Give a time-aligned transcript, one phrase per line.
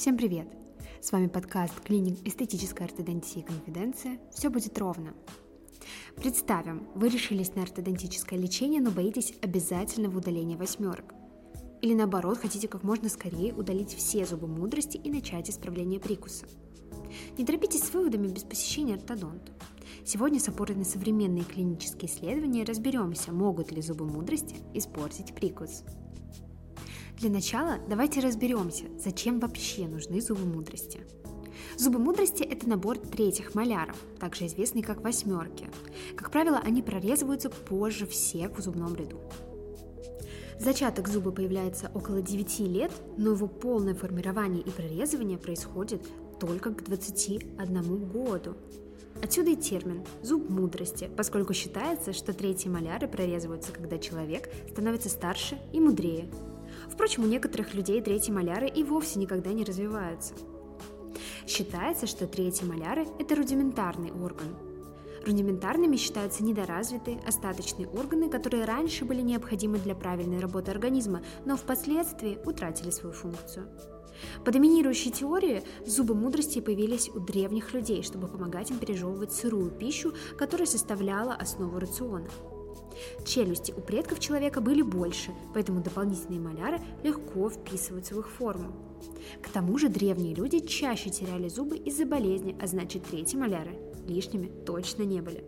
[0.00, 0.48] Всем привет!
[1.02, 4.18] С вами подкаст «Клиник эстетической ортодонтии конфиденция».
[4.32, 5.12] Все будет ровно.
[6.16, 11.12] Представим, вы решились на ортодонтическое лечение, но боитесь обязательного удаления восьмерок.
[11.82, 16.46] Или наоборот, хотите как можно скорее удалить все зубы мудрости и начать исправление прикуса.
[17.36, 19.52] Не торопитесь с выводами без посещения ортодонта.
[20.06, 25.84] Сегодня с опорой на современные клинические исследования разберемся, могут ли зубы мудрости испортить прикус.
[27.20, 31.00] Для начала давайте разберемся, зачем вообще нужны зубы мудрости.
[31.76, 35.68] Зубы мудрости– это набор третьих маляров, также известный как восьмерки.
[36.16, 39.20] Как правило, они прорезываются позже всех в зубном ряду.
[40.58, 46.00] Зачаток зуба появляется около 9 лет, но его полное формирование и прорезывание происходит
[46.40, 48.56] только к 21 году.
[49.22, 55.58] Отсюда и термин «зуб мудрости», поскольку считается, что третьи маляры прорезываются, когда человек становится старше
[55.74, 56.30] и мудрее,
[56.90, 60.34] Впрочем, у некоторых людей третьи маляры и вовсе никогда не развиваются.
[61.46, 64.56] Считается, что третьи маляры– это рудиментарный орган.
[65.26, 72.38] Рудиментарными считаются недоразвитые, остаточные органы, которые раньше были необходимы для правильной работы организма, но впоследствии
[72.46, 73.68] утратили свою функцию.
[74.44, 80.14] По доминирующей теории, зубы мудрости появились у древних людей, чтобы помогать им пережевывать сырую пищу,
[80.38, 82.28] которая составляла основу рациона.
[83.24, 88.72] Челюсти у предков человека были больше, поэтому дополнительные маляры легко вписываются в их форму.
[89.42, 94.50] К тому же древние люди чаще теряли зубы из-за болезни, а значит третьи маляры лишними
[94.66, 95.44] точно не были.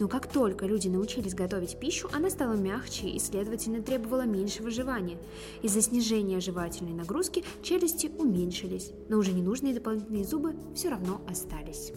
[0.00, 5.18] Но как только люди научились готовить пищу, она стала мягче и, следовательно, требовала меньшего жевания.
[5.62, 11.92] Из-за снижения жевательной нагрузки челюсти уменьшились, но уже ненужные дополнительные зубы все равно остались.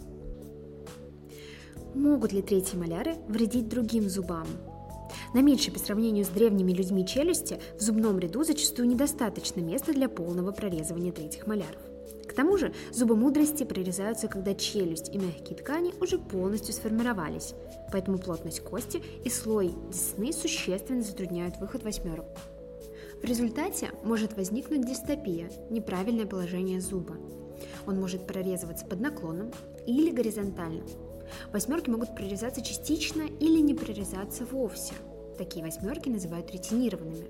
[1.93, 4.47] Могут ли третьи маляры вредить другим зубам?
[5.33, 10.07] На меньшей по сравнению с древними людьми челюсти в зубном ряду зачастую недостаточно места для
[10.07, 11.81] полного прорезывания третьих маляров.
[12.27, 17.55] К тому же зубы мудрости прорезаются, когда челюсть и мягкие ткани уже полностью сформировались,
[17.91, 22.25] поэтому плотность кости и слой десны существенно затрудняют выход восьмерок.
[23.21, 27.17] В результате может возникнуть дистопия, неправильное положение зуба.
[27.85, 29.51] Он может прорезываться под наклоном
[29.85, 30.83] или горизонтально,
[31.51, 34.93] Восьмерки могут прорезаться частично или не прорезаться вовсе.
[35.37, 37.27] Такие восьмерки называют ретинированными.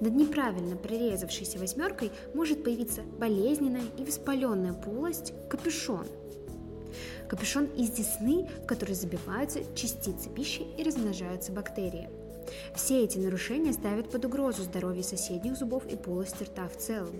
[0.00, 6.06] Над неправильно прорезавшейся восьмеркой может появиться болезненная и воспаленная полость– капюшон.
[7.28, 12.08] Капюшон из десны, в который забиваются частицы пищи и размножаются бактерии.
[12.74, 17.14] Все эти нарушения ставят под угрозу здоровье соседних зубов и полости рта в целом.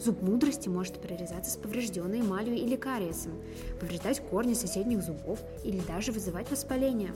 [0.00, 3.32] Зуб мудрости может прорезаться с поврежденной эмалью или кариесом,
[3.80, 7.12] повреждать корни соседних зубов или даже вызывать воспаление.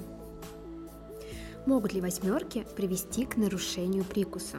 [1.67, 4.57] Могут ли восьмерки привести к нарушению прикуса?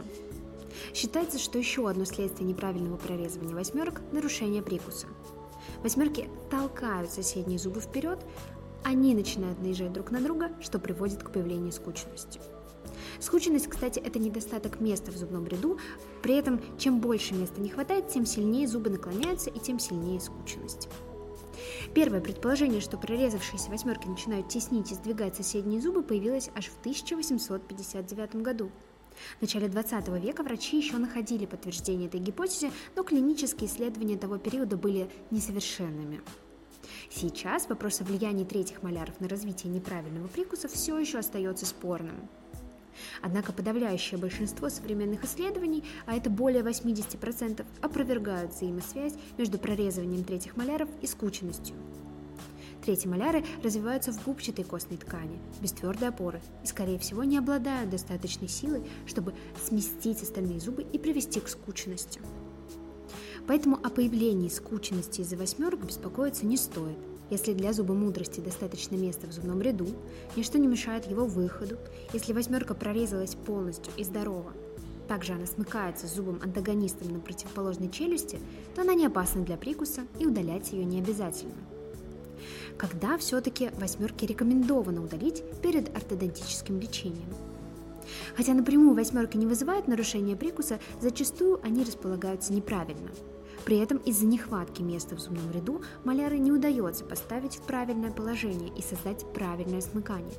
[0.93, 5.07] Считается, что еще одно следствие неправильного прорезывания восьмерок– нарушение прикуса.
[5.83, 8.19] Восьмерки толкают соседние зубы вперед,
[8.83, 12.39] они начинают наезжать друг на друга, что приводит к появлению скучности.
[13.19, 15.77] Скученность, кстати, это недостаток места в зубном ряду,
[16.21, 20.87] при этом чем больше места не хватает, тем сильнее зубы наклоняются и тем сильнее скученность.
[21.93, 28.35] Первое предположение, что прорезавшиеся восьмерки начинают теснить и сдвигать соседние зубы, появилось аж в 1859
[28.37, 28.71] году.
[29.37, 34.77] В начале 20 века врачи еще находили подтверждение этой гипотезе, но клинические исследования того периода
[34.77, 36.21] были несовершенными.
[37.09, 42.15] Сейчас вопрос о влиянии третьих маляров на развитие неправильного прикуса все еще остается спорным.
[43.21, 50.89] Однако подавляющее большинство современных исследований, а это более 80%, опровергают взаимосвязь между прорезыванием третьих маляров
[51.01, 51.75] и скученностью.
[52.83, 57.89] Третьи маляры развиваются в губчатой костной ткани, без твердой опоры, и, скорее всего, не обладают
[57.89, 59.33] достаточной силой, чтобы
[59.63, 62.21] сместить остальные зубы и привести к скученности.
[63.47, 66.97] Поэтому о появлении скученности из-за восьмерок беспокоиться не стоит.
[67.29, 69.87] Если для зуба мудрости достаточно места в зубном ряду,
[70.35, 71.77] ничто не мешает его выходу,
[72.11, 74.51] если восьмерка прорезалась полностью и здорова,
[75.07, 78.39] также она смыкается с зубом-антагонистом на противоположной челюсти,
[78.75, 81.53] то она не опасна для прикуса и удалять ее не обязательно.
[82.77, 87.29] Когда все-таки восьмерки рекомендовано удалить перед ортодонтическим лечением?
[88.35, 93.09] Хотя напрямую восьмерки не вызывают нарушения прикуса, зачастую они располагаются неправильно–
[93.69, 98.71] при этом из-за нехватки места в зубном ряду маляры не удается поставить в правильное положение
[98.75, 100.33] и создать правильное смыкание.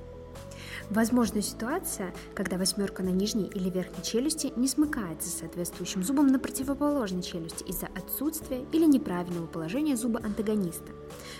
[0.91, 6.41] Возможна ситуация, когда восьмерка на нижней или верхней челюсти не смыкается с соответствующим зубом на
[6.41, 10.93] противоположной челюсти из-за отсутствия или неправильного положения зуба антагониста.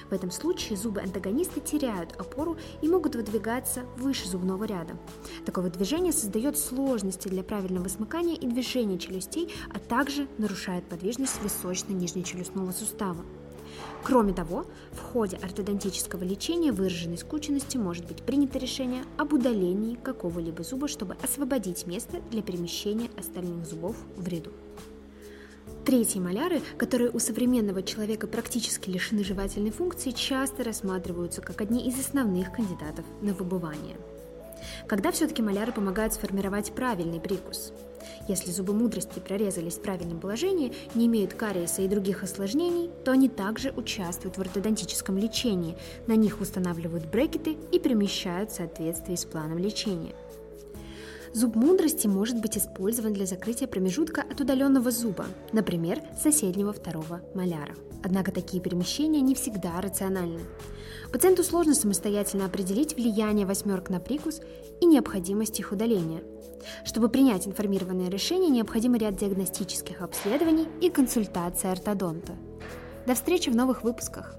[0.09, 4.97] В этом случае зубы антагониста теряют опору и могут выдвигаться выше зубного ряда.
[5.45, 12.71] Такое движение создает сложности для правильного смыкания и движения челюстей, а также нарушает подвижность височно-нижнечелюстного
[12.71, 13.25] сустава.
[14.03, 20.63] Кроме того, в ходе ортодонтического лечения выраженной скученности может быть принято решение об удалении какого-либо
[20.63, 24.53] зуба, чтобы освободить место для перемещения остальных зубов в ряду.
[25.85, 31.99] Третьи маляры, которые у современного человека практически лишены жевательной функции, часто рассматриваются как одни из
[31.99, 33.97] основных кандидатов на выбывание.
[34.87, 37.73] Когда все-таки маляры помогают сформировать правильный прикус?
[38.29, 43.29] Если зубы мудрости прорезались в правильном положении, не имеют кариеса и других осложнений, то они
[43.29, 45.77] также участвуют в ортодонтическом лечении.
[46.07, 50.15] На них устанавливают брекеты и перемещают в соответствии с планом лечения.
[51.33, 57.77] Зуб мудрости может быть использован для закрытия промежутка от удаленного зуба, например, соседнего второго маляра.
[58.03, 60.41] Однако такие перемещения не всегда рациональны.
[61.13, 64.41] Пациенту сложно самостоятельно определить влияние восьмерок на прикус
[64.81, 66.23] и необходимость их удаления.
[66.85, 72.33] Чтобы принять информированное решение, необходим ряд диагностических обследований и консультация ортодонта.
[73.07, 74.37] До встречи в новых выпусках!